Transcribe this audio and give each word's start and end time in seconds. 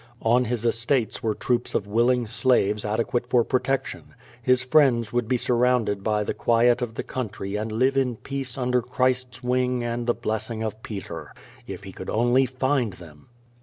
On 0.23 0.45
his 0.45 0.65
estates 0.65 1.21
were 1.21 1.35
troops 1.35 1.75
of 1.75 1.85
willing 1.85 2.25
slaves 2.25 2.83
adequate 2.83 3.27
for 3.27 3.43
protection. 3.43 4.15
His 4.41 4.63
friends 4.63 5.13
would 5.13 5.27
be 5.27 5.37
surrounded 5.37 6.03
by 6.03 6.23
the 6.23 6.33
quiet 6.33 6.81
of 6.81 6.95
the 6.95 7.03
country 7.03 7.55
and 7.55 7.71
live 7.71 7.95
in 7.95 8.15
peace 8.15 8.57
un 8.57 8.71
der 8.71 8.81
Christ's 8.81 9.43
wing 9.43 9.83
and 9.83 10.07
the 10.07 10.15
blessing 10.15 10.63
of 10.63 10.81
Peter. 10.81 11.31
If 11.67 11.83
he 11.83 11.91
could 11.91 12.09
only 12.09 12.47
find 12.47 12.93
them! 12.93 13.27